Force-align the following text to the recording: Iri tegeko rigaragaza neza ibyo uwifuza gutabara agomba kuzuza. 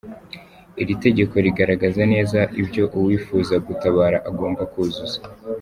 Iri 0.81 0.93
tegeko 1.05 1.35
rigaragaza 1.45 2.01
neza 2.13 2.39
ibyo 2.61 2.83
uwifuza 2.97 3.55
gutabara 3.67 4.17
agomba 4.29 4.63
kuzuza. 4.71 5.19